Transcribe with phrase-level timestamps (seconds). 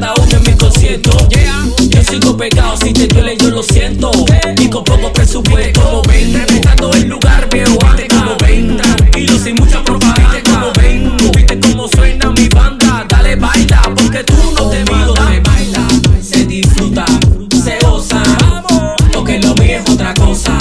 [0.00, 1.10] cada uno mi concierto.
[1.88, 4.10] Yo sigo pegado, si te duele yo lo siento.
[4.60, 8.78] Y con poco presupuesto, como reventando el lugar, veo antes como ven.
[9.42, 11.16] Sin mucha propaganda, viste como ven.
[11.62, 15.14] Cómo suena mi banda, dale baila, porque tú no te mido.
[16.22, 17.04] Se disfruta,
[17.64, 18.22] se goza,
[19.12, 20.56] porque lo mío es otra cosa.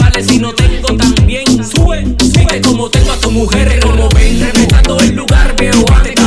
[0.00, 1.46] vale si no tengo tan bien.
[1.64, 4.40] Sube, sube como tengo a tu mujer como ven.
[4.40, 6.19] Reventando el lugar, veo antes